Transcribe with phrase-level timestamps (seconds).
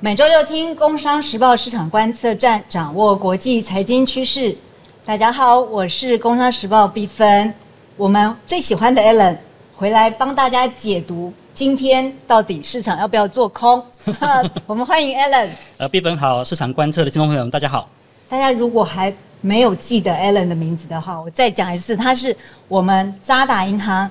[0.00, 4.56] 每周六听《工商时报市场观测站》，掌握国际财经趋势。
[5.04, 7.52] 大家好，我是《工商时报》毕芬，
[7.96, 9.36] 我们最喜欢的 Allen
[9.74, 13.84] 回来帮大家解读今天到底市场要不要做空。
[14.68, 15.48] 我们欢迎 Allen。
[15.78, 17.88] 呃，毕芬好，市场观测的听众朋友们，大家好。
[18.28, 22.36] 大家如果还没有记得 Allen 的名字的话，我再讲一次，他是
[22.68, 24.08] 我们渣打银行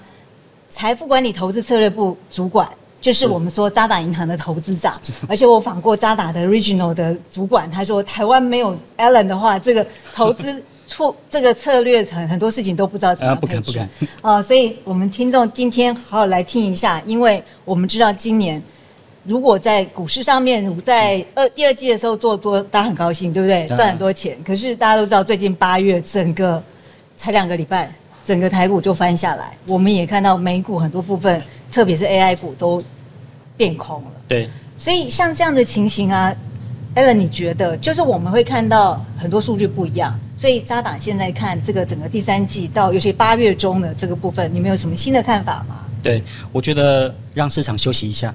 [0.67, 2.69] 财富管理投资策略部主管。
[2.99, 4.93] 就是我们说渣打银行的投资长，
[5.29, 13.87] 而且我访过渣打的 Regional 的主管，他说台湾没有 Allen 的话，这个投资处 这个策略很很多事情都不知道怎么不敢不敢
[14.21, 18.61] 哦，所以我们听众今天好好来听一下，因为我们知道今年
[19.23, 23.65] 如果在股市上面在二第二季的时候做多，大家很高兴，对不对？
[23.67, 24.35] 赚很多钱。
[24.43, 26.61] 可是大家都知道，最近八月整个
[27.15, 27.93] 才两个礼拜，
[28.25, 31.41] 整个台股就翻下来，我们也看到美股很多部分。
[31.69, 32.81] 特别是 AI 股都
[33.57, 34.47] 变空了，对，
[34.77, 36.33] 所以像这样的情形啊
[36.95, 37.75] ，Allen，你觉得？
[37.77, 45.83] 就是我们会看到很多数据不一样，所以渣打现在看这个整个第三季到尤其八月中的这个部分，你们有什么新的看法吗？
[46.03, 48.33] 对，我觉得让市场休息一下，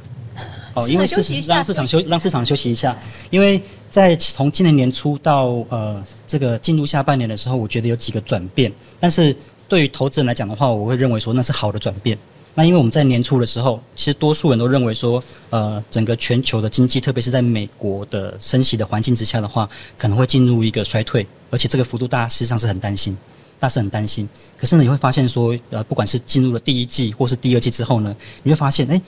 [0.74, 2.96] 哦，因为市场让市场休让市场休息一下，
[3.30, 9.34] 因为在从今年年初到呃这个进入下半年的时候，我觉得有几个转变，但是
[9.68, 12.18] 对于投资人来讲的话，我会认为说那是好的转变。
[12.54, 23.16] 那因为我们在年初的时候，其实多数人都认为说，呃，整个全球的经济，特别是在美国的升息的环境之下的话，可能会进入一个衰退，而且这个幅度大家实际上是很担心，
[23.58, 24.28] 大是很担心。
[24.58, 29.00] 可是呢，你会发现说，呃，不管是进入了第一季或是第二季之后呢，你会发现，哎，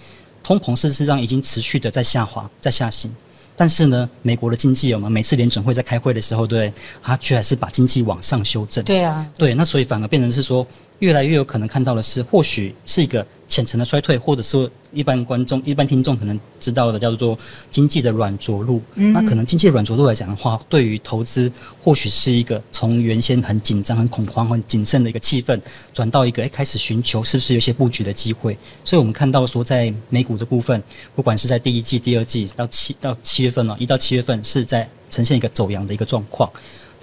[0.43, 3.15] 通膨事实上已经持续的在下滑，在下行。
[3.57, 5.09] 但是呢，美国的经济有吗？
[5.09, 8.83] 每次联准会在开会的时候，对，它却还是把经济往上修正。
[8.85, 10.67] 对啊，对，那所以反而变成是说。
[11.01, 17.39] 越来越有可能看到的是，或许是一个浅层的衰退，或者说一般观众、一般听众可能知道的叫做
[17.71, 18.81] 经济的软着陆。
[18.95, 21.51] 那可能经济软着陆来讲的话，对于投资
[21.83, 25.61] 或许是一个从原先很紧张、很恐慌、很谨慎的一个气氛，
[25.93, 28.57] 转到一个哎开始寻求是不是有些布局的机会。
[28.85, 30.83] 所以我们看到说，在美股的部分，
[31.15, 36.51] 不管是在第一季、第二季到七到七月份哦，一到七月份是在呈现一个走阳的一个状况。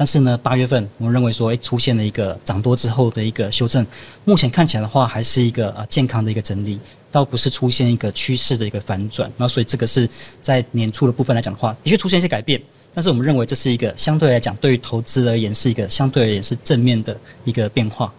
[0.02, 3.86] 但是呢，八月份我们认为说，哎，出现了一个涨多之后的一个修正，
[4.26, 6.80] 目前看起来的话，还是一个呃健康的一个整理，
[7.12, 9.32] 倒不是出现一个趋势的一个反转。
[9.38, 10.10] 那所以这个是
[10.42, 12.60] 在年初的部分来讲的话，的确出现一些改变。
[12.96, 18.12] 但是我们认为这是一个相对来讲，对于投资而言是一个相对而言是正面的一个变化。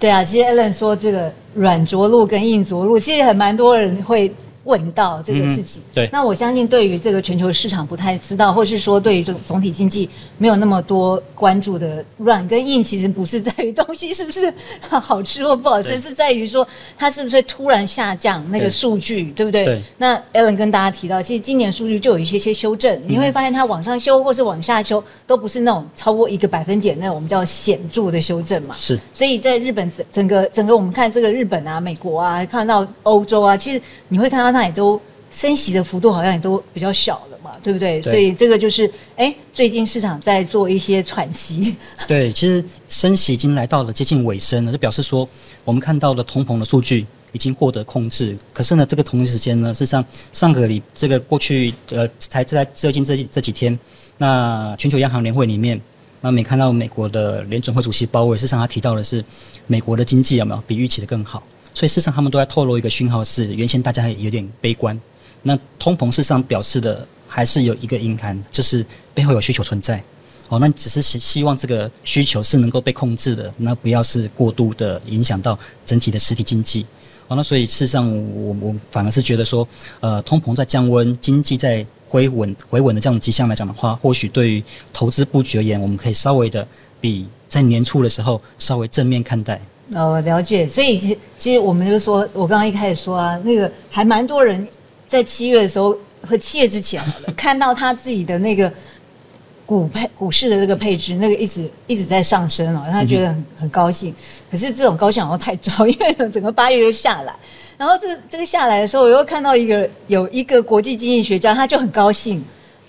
[0.00, 4.34] 对啊，其实 Allen 说这个软着陆跟硬着陆，其实很蛮多人会。
[4.68, 10.06] 问到这个事情，对，那我相信对于这个全球市场不太知道，或是说对于这总体经济
[10.36, 14.52] 没有那么多关注的，软跟硬其实不是在于东西是不是
[14.90, 16.68] 好吃或不好吃，是在于说
[16.98, 19.64] 它是不是突然下降那个数据，对不对？
[19.64, 19.80] 对。
[19.96, 28.74] 那 Allen 跟大家提到，其实今年数据就有一些些修正，你会发现它往上修或是往下修，都不是那种超过一个百分点那我们叫显著的修正嘛。
[28.74, 29.00] 是。
[29.14, 34.57] 所以在日本整整个整个我们看这个日本啊、美国啊，看到欧洲啊，其实你会看到它。
[34.64, 38.00] 也都升息的幅度好像也都比较小了嘛，对不对？
[38.02, 41.76] 所以这个就是，哎，最近市场在做一些喘息。
[42.08, 45.28] 对，其实升息已经来到了接近尾声了，就表示说，
[45.64, 48.36] 我们看到了通膨的数据已经获得控制。
[48.54, 50.02] 可是呢，这个同一时间呢，事实上
[50.32, 53.78] 上个礼这个过去呃，才在最近这这几天，
[54.16, 55.78] 那全球央行年会里面，
[56.22, 59.22] 那没看到美国的联准会主席鲍威尔，事实上他提到的是，
[59.66, 61.42] 美国的经济有没有比预期的更好？
[61.74, 64.98] 所以，事实上，他们都在透露一个讯号，是原先大家有点悲观。
[65.42, 68.84] 那通膨事实上表示的还是有一个隐含，就是
[69.14, 70.02] 背后有需求存在。
[70.48, 76.86] 哦，那只是希希望这个需求是能够被控制的，那不要是过度的影响到整体的实体经济。
[77.28, 79.68] 哦，那所以事实上，我我反而是觉得说，
[80.00, 86.66] 呃，通膨在降温，经济在回稳回稳的这样的迹象来讲的话，或许对于投资布局而言，我们可以稍微的
[86.98, 89.60] 比在年初的时候稍微正面看待。
[89.94, 90.66] 哦，了解。
[90.68, 94.66] 所以其其实我们就说，我刚刚一开始说啊，那个还蛮多人
[95.06, 97.02] 在七月的时候和七月之前
[97.36, 98.70] 看到他自己的那个
[99.64, 104.14] 股配股市的这个配置，那个一直一直在上升了，他觉得很很高兴。
[104.50, 107.34] 可是这种高兴好像太早，因为整个八月就下来，
[107.76, 112.44] 然后这个这个下来的时候，我又看到一个有一个国际经济学家，他就很高兴。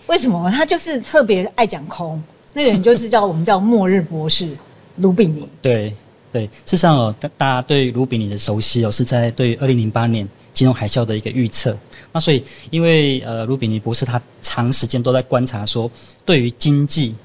[0.07, 0.49] 为什么？
[0.51, 2.21] 他就是特别爱讲空，
[2.53, 4.49] 那个人就是叫我们叫末日博士
[4.97, 5.47] 卢比尼。
[5.61, 5.93] 对。
[6.31, 11.77] 对，事实上哦，大家对卢比尼的熟悉哦，是在对二零零八年金融海啸的一个预测。
[12.11, 15.89] 那所以，因为呃，卢比尼博士他长时间都在观察说，
[16.25, 17.15] 对于经济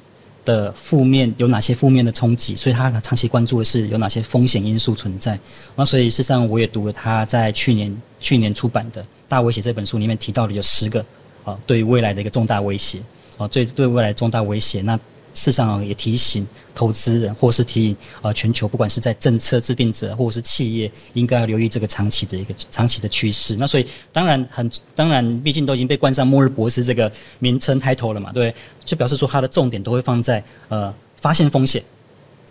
[0.44, 5.38] 的负面有哪些负面的冲击，所以他长期关注的是有哪些风险因素存在。
[5.74, 11.04] 那所以，事实上我也读了他在去年去年出版的《大威胁》这本书里面提到的有十个
[11.44, 12.98] 啊，对于未来的一个重大威胁
[13.38, 14.82] 啊，对对未来重大威胁。
[14.82, 14.98] 那
[15.34, 23.56] 事实上也提醒投资人，或是提醒呃全球，不管是在政策制定者或者是企业，应该要留意这个长期的一个长期的趋势。
[23.56, 27.10] 那所以当然很当然，毕竟都已经被冠上“末日博士”这个
[27.40, 28.54] 名称开头了嘛，对，
[28.84, 31.82] 就表示说它的重点都会放在呃发现风险、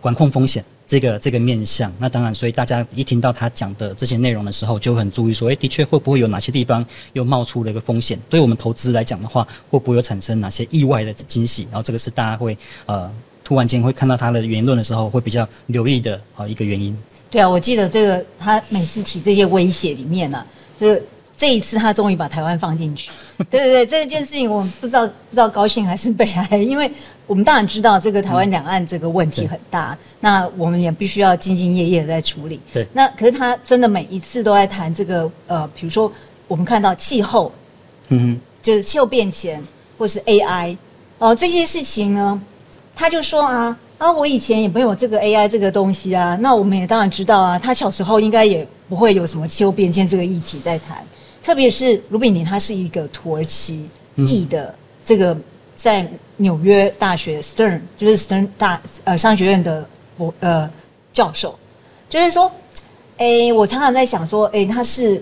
[0.01, 0.63] 管控风险。
[0.85, 8.19] 这个这个面向，那当然，所以大家一听到他讲的这些内容的时候，就很注意说，诶，的确会不会有哪些地方又冒出了一个风险？
[8.29, 11.63] 对我们投资来讲的话，会不会有产生哪些意外的惊喜？
[11.71, 13.11] 然后这个是大家会呃
[13.43, 16.95] 突然间会看到他的言论的时候，会比较留意的啊一个原因。
[17.31, 20.45] 对啊，我记得这个他每次提这些威胁里面呢，
[20.79, 21.01] 这个。
[21.35, 23.11] 这一次他终于把台湾放进去，
[23.49, 26.89] 对对对，这件事情我们不知道不知道高兴还是悲哀，因为
[27.25, 32.59] 我们当然知道这个台湾两岸这个问题很大，那我们也必须要兢兢业业的在处理。
[32.71, 36.09] 对，那可是他真的每一次都在谈这个呃，比如说
[36.47, 37.51] 我们看到气候，
[38.09, 39.61] 嗯，就是气候变迁
[39.97, 40.77] 或是 AI
[41.17, 42.39] 哦这些事情呢，
[42.95, 51.03] 他就说啊啊，我以前也没有这个 AI 这个东西啊，那我们也当然知道啊，他小时候应该也不会有什么气候变迁这个议题在谈。
[51.43, 54.73] 特别是卢比尼，他是一个土耳其裔的
[55.03, 55.37] 这个
[55.75, 59.85] 在纽约大学 Stern 就是 Stern 大呃商学院的
[60.17, 60.71] 博呃
[61.11, 61.59] 教授，
[62.07, 62.49] 就是说，
[63.17, 65.21] 哎，我常常在想说，哎，他是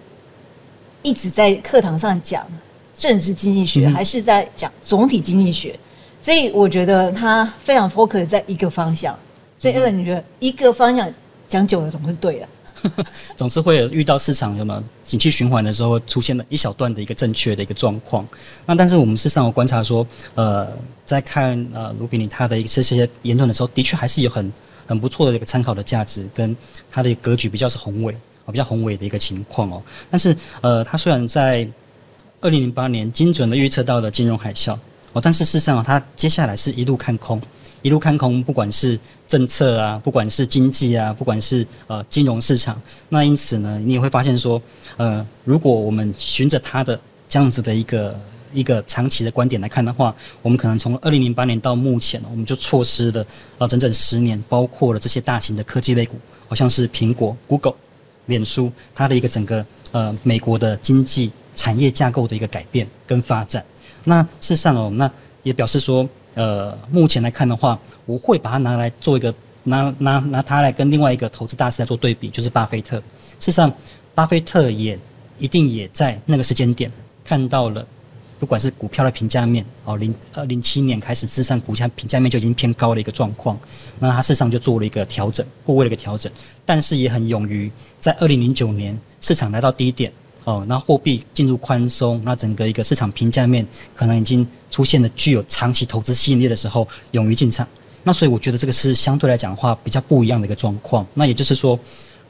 [1.02, 2.46] 一直在课堂上讲
[2.94, 5.78] 政治经济学，还是在讲总体经济学？
[6.22, 9.18] 所以我觉得他非常 focus 在一个方向。
[9.58, 11.12] 所以，你觉得一个方向
[11.48, 12.48] 讲久了总是对的？
[13.36, 18.28] 总是会有遇到市场有么景气循环的时候，出现了一小段的一个正确的一个状况。
[18.66, 20.06] 那但是我们事实上有观察说，
[20.36, 20.68] 呃，
[21.06, 24.52] 在看呃卢比尼他的一些这些言论的时候，的确还是有很
[24.88, 26.56] 很不错的一个参考的价值，跟
[26.90, 28.14] 他的格局比较是宏伟
[28.46, 29.82] 啊，比较宏伟的一个情况哦。
[30.10, 31.68] 但是呃，他虽然在
[32.42, 34.78] 二零零八年精准的预测到了金融海啸
[35.14, 37.42] 哦，但是事实上他接下来是一路看空。
[37.82, 42.80] 一路看空，不管是政策啊，不管是经济啊，不管是呃金融市场，
[43.10, 44.62] 那因此呢，你也会发现说，
[44.98, 48.20] 呃，如果我们循着他的这样子的一个
[48.54, 50.14] 一个长期的观点来看的话，
[50.44, 53.26] 我们可能从二零零八年到目前，我们就错失了
[53.58, 56.18] 呃整整十年，包括了这些大型的科技类股，
[56.48, 57.74] 好像是苹果、Google、
[58.28, 63.66] 脸书，它的一个整个呃美国的经济产业架构的一个改变跟发展。
[64.04, 65.12] 那事实上哦，那
[65.42, 66.08] 也表示说。
[66.34, 69.34] 呃，目前来看的话，我会把它拿来做一个
[69.64, 72.98] 拿拿拿它来跟另外一个投资大师来做对比，就是巴菲特。
[73.40, 73.74] 事实上，
[74.16, 74.98] 巴菲特也
[75.38, 76.92] 一定也在那个时间点
[77.24, 77.86] 看到了，
[78.40, 83.60] 不管是股票的评价面哦，零二零七年开始，事实上股价评价面就已经偏高的一个状况。
[84.00, 86.32] 那他事实上就做了一个调整，部位的一个调整，
[86.66, 90.12] 但是也很勇于在二零零九年市场来到低点。
[90.44, 93.66] 哦，那货币进入宽松，那整个一个市场评价面
[93.96, 97.68] 可能已经出现了具有长期投资吸引力的时候，勇于进场。
[98.04, 101.06] 那所以我觉得这个是相对来讲的话比较不一样的一个状况。
[101.14, 101.80] 那也就是说，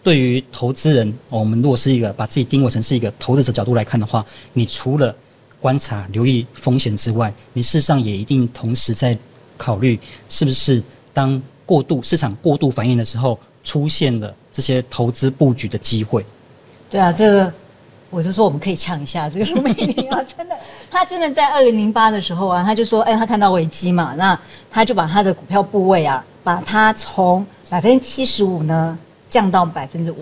[0.03, 5.15] 对于投资人，我们如果是一个把自己定位成是一个投资者角度来看的话，你除了
[5.61, 9.17] 观察、留意风险之外，你事实上也一定同时在
[9.55, 9.97] 考虑
[10.27, 10.83] 是不是
[11.13, 16.25] 当过度市场过度反应的时候，出现了这些投资布局的机会。
[16.89, 17.53] 对啊，这个。
[18.11, 20.59] 我就说我们可以呛一下这个卢美玲啊，真的，
[20.91, 24.37] 他真的在二零零八的时候啊，他就说，哎，他看到危机嘛，那
[24.69, 30.17] 他就把他的股票部位啊，把它从百分之七十五呢降到百分之五。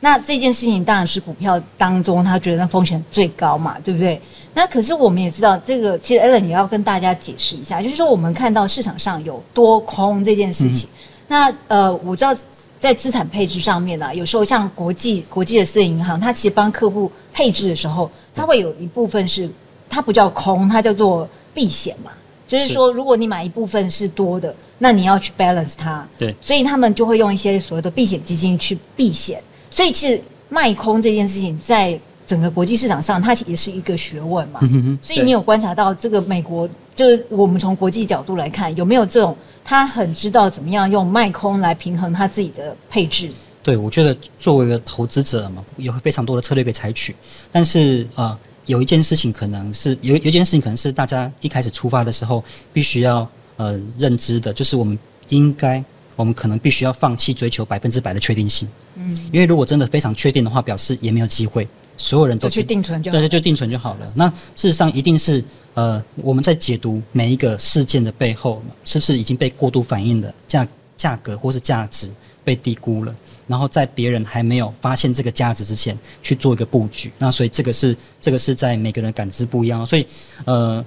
[0.00, 4.20] 那这件事情当然是股票当中他觉得风险最高嘛，对不对？
[4.52, 10.90] 那可是我们也知道，这个其实 Allen 也要跟大家解释一下，就是说我们看到市场上有多空这件事情。
[11.28, 12.34] 那呃，我知道。
[12.80, 19.48] 在资产配置上面呢，有时候像国际国际的私人银行，它其实帮客户配置的时候，它会有一部分是
[19.88, 22.10] 它不叫空，它叫做避险嘛。
[22.48, 26.04] 就是说，如果你买一部分是多的，那你要去 balance 它。
[26.18, 29.40] 对，所以他们就会用一些所谓的避险基金去避险。
[29.70, 34.58] 所以其实卖空这件事情，在整个国际市场上，它也是一个学问嘛。
[35.00, 39.36] 所以你有观察到这个美国，就是我们从国际角度来看，有没有这种？
[39.64, 43.30] 他很知道怎么样用卖空来平衡他自己的配置。
[43.68, 47.14] 对，我觉得作为一个投资者嘛，有非常多的策略可以采取。
[47.52, 48.34] 但是呃，
[48.64, 54.98] 有一件事情可能是有有一件事情可能是大家一开始出发的时候必须要呃认知的，就是我们
[55.28, 55.84] 应该，
[56.16, 58.66] 我们可能必须要放弃追求百分之百的确定性。
[58.94, 61.68] 嗯，因为如果真的非常确定的话，表示也没有机会。
[61.98, 64.10] 所有人都去定存就对对，就定存就好了。
[64.14, 65.44] 那事实上一定是
[65.74, 72.08] 呃，我们在解读每一个事件的背后，是不是已经被过度反映的价价格或是价值
[72.42, 73.14] 被低估了？
[73.48, 77.10] 然后在别人还没有发现这个价值之前去做一个布局。
[77.18, 80.06] 那所以这个是这个是在每个人感知不一样，所以
[80.44, 80.84] 呃，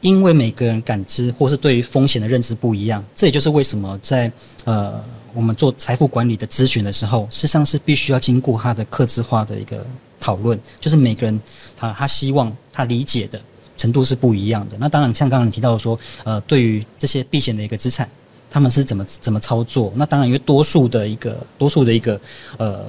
[0.00, 4.32] 因为每个人感知或是对于风险的认知不一样，这也就是为什么在
[4.64, 5.02] 呃
[5.34, 9.84] 我们做财富管理的咨询的时候，事实上是必须要经过他的克制化的一个
[10.18, 11.40] 讨论，就是每个人
[11.76, 13.40] 他他希望他理解的
[13.76, 14.76] 程度是不一样的。
[14.78, 18.08] 那当然像刚刚你提到说，呃，对于这些避险的一个资产。
[18.50, 19.92] 他们是怎么怎么操作？
[19.94, 22.20] 那当然，因为多数的一个多数的一个
[22.58, 22.84] 呃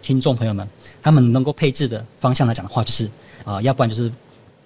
[0.00, 0.66] 听众朋友们，
[1.02, 3.10] 他们能够配置的方向来讲的话，就是
[3.44, 4.10] 啊，要不然就是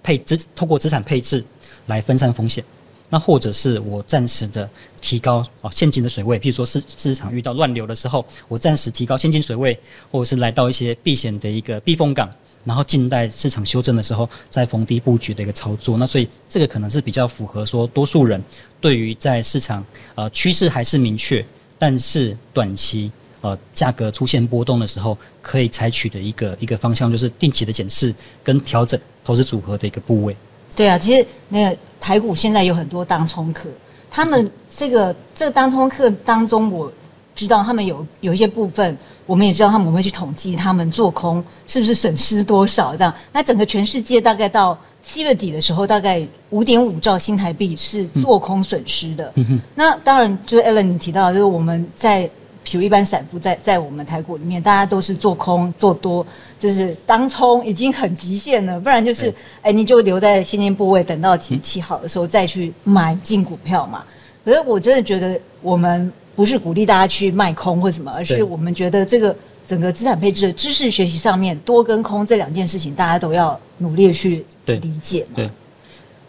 [0.01, 1.43] 配资透过资产配置
[1.87, 2.63] 来分散风险，
[3.09, 4.69] 那或者是我暂时的
[5.01, 9.77] 提高哦现金的水位，譬如说市市场遇到乱流的时候，我暂时提高现金水位，
[10.09, 12.29] 或者是来到一些避险的一个避风港。
[12.63, 18.41] 然后静待市场修正的时候再逢低布局的一个操作，那所以这个可能是比较符合说多数人
[18.79, 21.45] 对于在市场呃趋势还是明确，
[21.77, 30.35] 但是短期呃价格出现波动的时候可以采取的一个一个方向，就是定期的检视跟调整投资组合的一个部位。
[30.75, 33.69] 对啊，其实那个台股现在有很多当冲客，
[34.09, 36.91] 他们这个这个当冲客当中我。
[37.35, 43.13] 知道他们有有一些部分，我们也知道他们会去统计他们做空是不是损失多少这样。
[43.31, 49.33] 那整个全世界大概到七月底的时候，大概五点五兆新台币是做空损失的。
[49.75, 52.29] 那当然，就是 Ellen 你提到，就是我们在
[52.63, 56.25] 比如一般散户在在我们台股里面，大家都是做空做多，
[56.57, 64.03] 就是当冲已经很极限了，不然就是哎你就留在现金部位，等到景气好的时候再去买进股票嘛。
[64.43, 66.11] 可是我真的觉得我们。
[66.35, 69.35] 不是鼓励大家去卖空或什么，而是我们觉得这个
[69.67, 75.27] 整个资产配置的知识学习上面，多跟空这两件事情，大家都要努力去理解。
[75.35, 75.47] 对，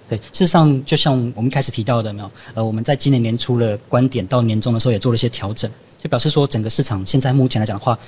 [0.06, 5.70] 对，事实上，就像我们一开始提到的，没有，呃，我们在今年年初的观点到年终的时候也做了一些调整，
[6.02, 7.98] 就表示说整个市场现在目前来讲的话，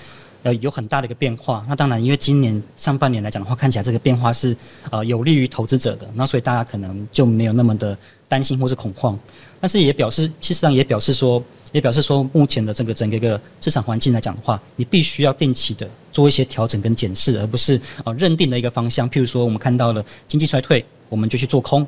[0.46, 1.66] 呃，有很大的一个变化。
[1.68, 4.56] 那当然，因为今年上半年来讲的话，看起来这个变化是
[4.92, 7.98] 呃有利于投资者的，那所以大家可能就没有那么的
[8.28, 9.18] 担心或是恐慌。
[9.58, 11.42] 但是也表示，事实上也表示说。
[11.72, 19.10] 也表示说，目前的这个整个一个市场环境来讲的话，你必须要定期的做一些调整跟检视，而不是呃认定的一个方向。
[19.10, 21.84] 譬如说，我们看到了经济衰退，我们就去做空；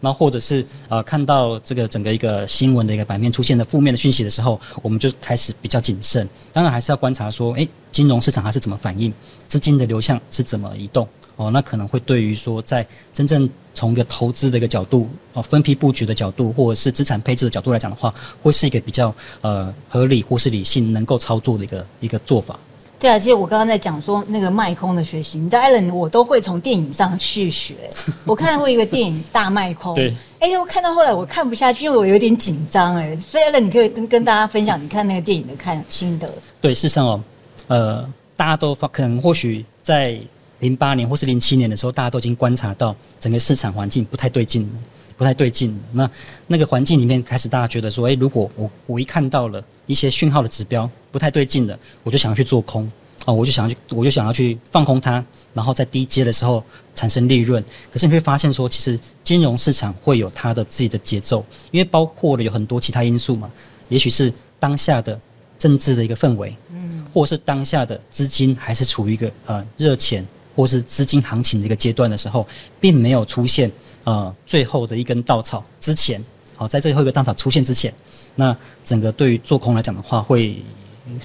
[0.00, 6.28] 那或者是呃看到这个整个一个新闻的一个版面出现的负面的讯息的时候，我们就开始比较谨慎。
[6.52, 9.12] 当然，还是要观察说，诶，金融市场它是怎么反应，
[9.46, 11.06] 资金的流向是怎么移动。
[11.36, 22.58] 哦，那可能会对于说，在真正从一个投资的一个角度，哦，分批布局的角度，或者是资产配置的角度来讲的话，会是一个比较呃合理或是理性能够操作的一个一个做法。
[23.00, 27.74] 对啊，其实我刚刚在讲说那个卖空的学习，你在艾伦我都会从电影上去学。
[28.24, 33.16] 我看过一个电影《大卖空》，对，哎，我看到后来我看不下去，因为我有点紧张哎。
[33.16, 36.30] 所以艾伦，你可以跟跟大家分享你看那个电影的看心得。
[36.60, 37.20] 对，事实上哦，
[37.66, 40.20] 呃，大家都发可能或许在。
[40.60, 44.70] 零八年或是零七年的时候，大家都已经观察到整个市场环境不太对劲，
[45.16, 45.74] 不太对劲。
[45.90, 46.10] 那
[46.46, 52.90] 那个环境里面开始，大家觉得说，诶，如果我我一看到了一些讯号的指标不太对劲的，我就想要去做空
[53.24, 55.24] 啊，我就想要去，我就想要去放空它，
[55.54, 56.62] 然后在低阶的时候
[56.94, 57.62] 产生利润。
[57.90, 63.50] 可是你会发现说，其实金融市场会有它的自己的节奏，因为包括了有很多其他因素嘛，
[63.88, 65.18] 也许是当下的
[65.58, 70.26] 政治的一个氛围，嗯，或是当下的资金还是处于一个呃热钱。
[70.56, 72.46] 或是资金行情的一个阶段的时候，
[72.80, 73.70] 并没有出现
[74.04, 76.22] 呃最后的一根稻草之前，
[76.56, 77.94] 好在最后一个稻草出现之前，
[78.34, 80.60] 那整个对于做空来讲的话，会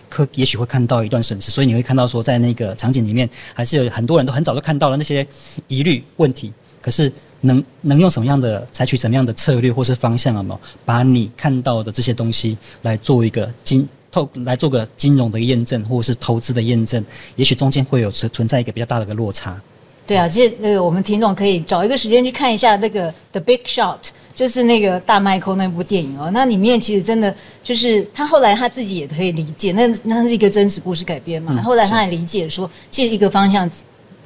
[0.10, 5.26] 可也许会看到一段损失，所以你会看到说，在那个场景里面，还是有很多人都很早就看到了那些
[5.68, 6.52] 疑虑问题，
[6.82, 10.60] 可是能能用什么样的采取什么样的策略或是方向了吗？
[10.84, 13.88] 把你看到的这些东西来做一个金。
[14.12, 17.04] 透来做个金融的验证，或者是投资的验证，
[17.36, 19.62] 也许中间会有存存在一个比较大的一个落差。
[20.08, 23.98] 对啊，其实那个我们听众可以找一个时间去看一下那个《The Big Shot》，
[24.34, 26.30] 就是那个大麦克那部电影哦。
[26.32, 31.62] 那里面其实真的就是他后来他自己也可以理解，那那是一个真实故事改编嘛。
[31.62, 33.70] 后来他也理解说，其实一个方向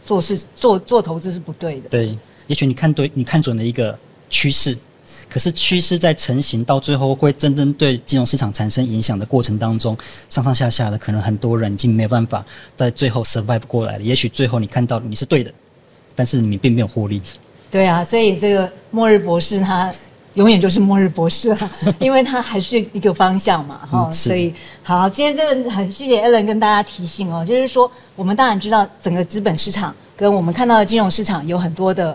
[0.03, 1.89] 做事做做投资是不对的。
[1.89, 2.17] 对，
[2.47, 3.97] 也许你看对，你看准了一个
[4.29, 4.77] 趋势。
[5.29, 9.95] 可是趋势在成型到最后会真正对金融市场产生影响的过程当中，
[10.27, 12.43] 上上下下的可能很多人已经没有办法
[12.75, 14.03] 在最后 survive 过来了。
[14.03, 15.53] 也许最后你看到你是对的，
[16.19, 17.21] 但是你并没有获利。
[17.71, 19.89] 对啊，所以这个末日博士他
[20.33, 24.11] 永远就是末日博士啊， 因为他还是一个方向嘛，哈。
[24.11, 32.13] 所以好，今天真的很谢谢 Allen 跟大家提醒哦，就是说我们当然知道整个资本市场跟我们看到的金融市场有很多的。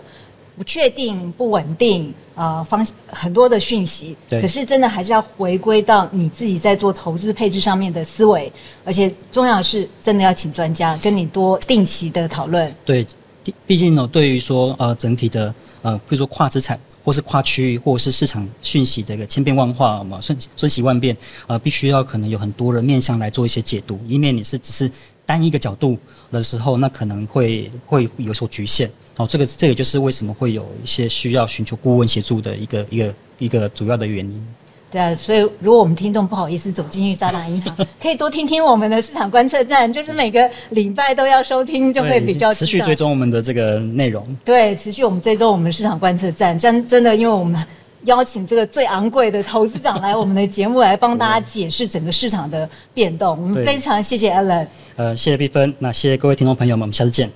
[0.57, 4.15] 不确定、不稳定啊、方很多的讯息。
[4.25, 8.49] 对可是真的还是要回归到你自己在做投资配置上面的思维，
[8.85, 12.73] 而且重要的是真的要请专家跟你多定期的讨论。
[12.85, 13.05] 对，
[13.45, 16.77] 毕毕竟呢，对于说呃整体的呃，比如说跨资产。
[17.05, 24.89] 或是跨区域，或是市场讯息的一个千变万化嘛，瞬瞬息万变，呃，必须要可能有很多的面向来做一些解读，以免你是只是
[25.23, 25.99] 单一个角度
[26.31, 28.89] 的时候，那可能会会有所局限。
[29.17, 34.47] 哦，这个这个就是为什么会有一些需要寻求顾问协助的一个一个一个主要的原因。
[34.95, 44.25] 对啊，所以如果我们听众不好意思走进去渣打银行， 可以多听听我们的市场观测站， 就是每个礼拜都要收听，就会比较持续追踪我们的这个内容。
[44.45, 47.61] 对，持续我们追踪我们市场观测站，真真的，因为我们
[48.05, 53.31] 邀请这个最昂贵的投资长来我们的节目，来帮大家解释整个市场的变动。
[53.31, 57.29] 我们非常谢谢 Alan，呃，谢谢碧芬，那谢谢各位听众朋友们，我们下次见，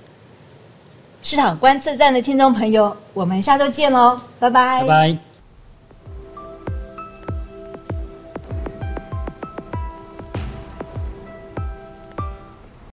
[1.22, 5.29] 市场观测站的听众朋友，我们下周见喽，拜拜拜拜。